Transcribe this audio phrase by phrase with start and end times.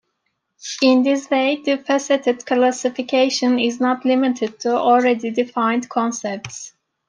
[0.81, 6.73] In this way, the faceted classification is not limited to already defined concepts.